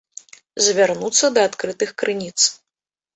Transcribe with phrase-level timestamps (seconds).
[0.67, 2.39] Звярнуцца да адкрытых крыніц.